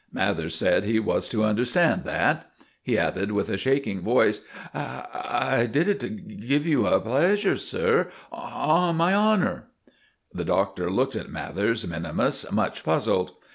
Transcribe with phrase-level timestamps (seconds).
[0.11, 2.49] Mathers said he was to understand that.
[2.81, 4.41] He added with a shaking voice—
[4.73, 9.65] "I did it to give you pleasure, sir—on my honour."
[10.33, 13.33] The Doctor looked at Mathers minimus much puzzled.